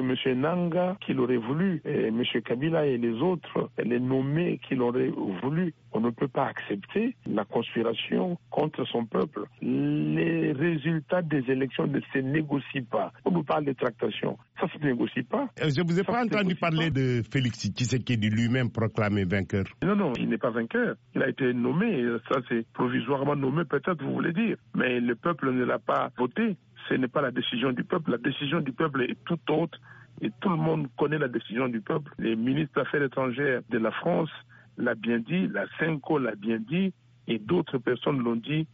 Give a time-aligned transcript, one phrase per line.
[0.00, 0.14] M.
[0.40, 2.22] Nanga qui l'aurait voulu, et M.
[2.44, 5.74] Kabila et les autres, les nommés qui l'auraient voulu.
[5.98, 9.40] On ne peut pas accepter la conspiration contre son peuple.
[9.60, 13.12] Les résultats des élections ne se négocient pas.
[13.24, 14.38] On nous parle de tractation.
[14.60, 15.48] Ça ne se négocie pas.
[15.60, 19.64] Euh, je vous ai pas entendu parler de Félix Tshisekedi lui-même proclamé vainqueur.
[19.82, 20.94] Non, non, il n'est pas vainqueur.
[21.16, 22.00] Il a été nommé.
[22.30, 24.56] Ça, c'est provisoirement nommé, peut-être, vous voulez dire.
[24.76, 26.56] Mais le peuple ne l'a pas voté.
[26.88, 28.12] Ce n'est pas la décision du peuple.
[28.12, 29.80] La décision du peuple est tout autre.
[30.20, 32.12] Et tout le monde connaît la décision du peuple.
[32.20, 34.30] Les ministres des Affaires étrangères de la France
[34.78, 36.92] l'a bien dit, la CENCO l'a bien dit,
[37.26, 38.66] et d'autres personnes l'ont dit.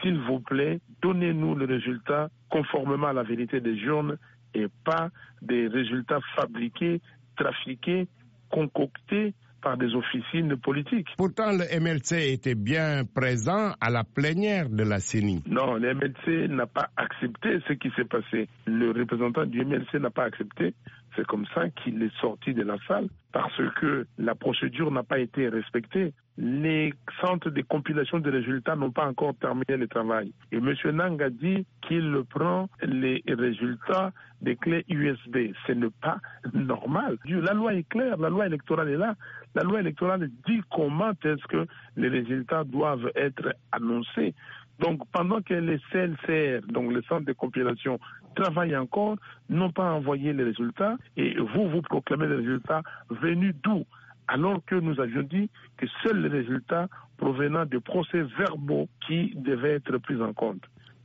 [0.00, 4.16] S'il vous plaît, donnez-nous le résultat conformément à la vérité des journes
[4.54, 5.10] et pas
[5.42, 7.00] des résultats fabriqués,
[7.36, 8.06] trafiqués,
[8.50, 11.08] concoctés par des officines politiques.
[11.16, 15.42] Pourtant, le MLC était bien présent à la plénière de la CENI.
[15.46, 18.48] Non, le MLC n'a pas accepté ce qui s'est passé.
[18.66, 20.74] Le représentant du MLC n'a pas accepté.
[21.14, 25.18] C'est comme ça qu'il est sorti de la salle parce que la procédure n'a pas
[25.18, 26.12] été respectée.
[26.38, 30.32] Les centres de compilation des résultats n'ont pas encore terminé le travail.
[30.52, 30.74] Et M.
[30.92, 35.52] Nang a dit qu'il prend les résultats des clés USB.
[35.66, 36.18] Ce n'est pas
[36.52, 37.16] normal.
[37.26, 39.14] La loi est claire, la loi électorale est là.
[39.54, 44.34] La loi électorale dit comment est-ce que les résultats doivent être annoncés.
[44.78, 47.98] Donc, pendant que les CLCR, donc les centres de compilation,
[48.34, 49.16] travaillent encore,
[49.48, 53.84] n'ont pas envoyé les résultats, et vous, vous proclamez les résultats venus d'où?
[54.28, 59.74] Alors que nous avions dit que seuls les résultats provenant de procès verbaux qui devaient
[59.74, 60.62] être pris en compte.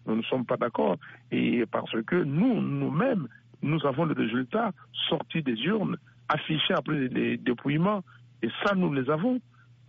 [0.08, 0.98] Nous ne sommes pas d'accord,
[1.32, 3.28] et parce que nous, nous-mêmes,
[3.62, 4.72] nous avons les résultats
[5.10, 5.98] sortis des urnes,
[6.28, 8.04] affichés après les dépouillements,
[8.42, 9.40] et ça, nous les avons.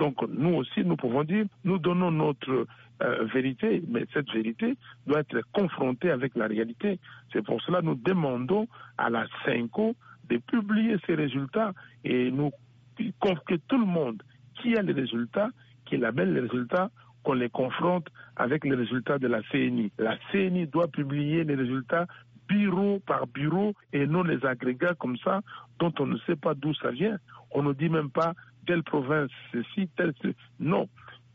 [0.03, 2.67] Donc nous aussi, nous pouvons dire, nous donnons notre
[3.05, 4.75] euh, vérité, mais cette vérité
[5.07, 6.99] doit être confrontée avec la réalité.
[7.33, 8.67] C'est pour cela que nous demandons
[8.99, 9.95] à la CENCO
[10.29, 12.51] de publier ces résultats et nous
[12.99, 14.21] que tout le monde
[14.61, 15.51] qui a les résultats,
[15.87, 16.91] qui labelle les résultats,
[17.23, 19.93] qu'on les confronte avec les résultats de la CNI.
[19.99, 22.09] La CNI doit publier les résultats
[22.49, 25.43] bureau par bureau et non les agrégats comme ça
[25.79, 27.19] dont on ne sait pas d'où ça vient.
[27.53, 28.33] On ne dit même pas
[28.67, 30.13] telle province, ceci, telle...
[30.61, 30.89] Non,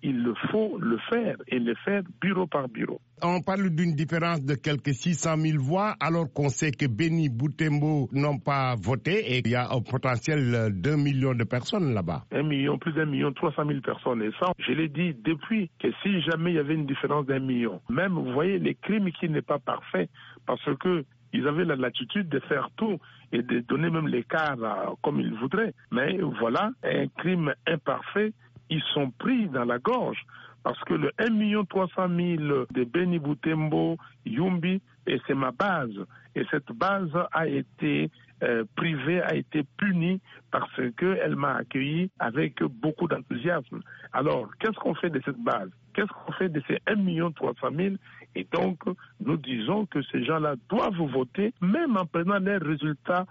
[0.03, 3.01] il faut le faire et le faire bureau par bureau.
[3.23, 8.07] On parle d'une différence de quelques 600 000 voix alors qu'on sait que Béni Boutembo
[8.11, 12.25] n'ont pas voté et il y a un potentiel d'un million de personnes là-bas.
[12.31, 14.21] Un million, plus d'un million, 300 000 personnes.
[14.21, 17.39] Et ça, je l'ai dit depuis que si jamais il y avait une différence d'un
[17.39, 20.09] million, même, vous voyez, les crimes qui n'est pas parfait
[20.45, 22.99] parce que ils avaient la latitude de faire tout
[23.31, 24.57] et de donner même l'écart
[25.03, 25.73] comme ils voudraient.
[25.91, 28.33] Mais voilà, un crime imparfait
[28.69, 30.25] ils sont pris dans la gorge
[30.63, 35.95] parce que le 1 300 000 de Beni Boutembo, Yumbi, et c'est ma base.
[36.35, 38.11] Et cette base a été
[38.43, 40.21] euh, privée, a été punie
[40.51, 43.81] parce qu'elle m'a accueilli avec beaucoup d'enthousiasme.
[44.13, 45.69] Alors, qu'est-ce qu'on fait de cette base?
[45.93, 47.95] Qu'est-ce qu'on fait de ces 1 300 000
[48.35, 48.79] Et donc,
[49.19, 53.25] nous disons que ces gens-là doivent voter, même en prenant des résultats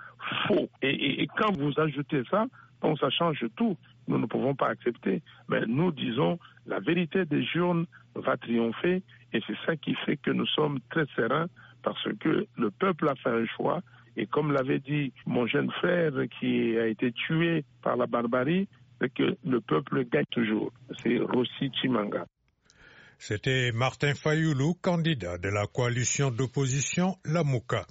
[0.48, 0.68] faux.
[0.82, 2.46] Et, quand vous ajoutez ça,
[2.80, 3.76] bon, ça change tout
[4.08, 5.22] nous ne pouvons pas accepter.
[5.48, 9.02] Mais nous disons, la vérité des journes va triompher
[9.32, 11.46] et c'est ça qui fait que nous sommes très sereins
[11.82, 13.80] parce que le peuple a fait un choix
[14.16, 18.69] et comme l'avait dit mon jeune frère qui a été tué par la barbarie,
[19.00, 20.72] c'est que le peuple gagne toujours.
[21.03, 22.27] C'est Rossi Chimanga.
[23.19, 27.87] C'était Martin Fayoulou, candidat de la coalition d'opposition La Mouka.